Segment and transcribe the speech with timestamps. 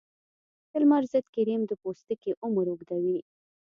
[0.69, 3.17] د لمر ضد کریم د پوستکي عمر اوږدوي.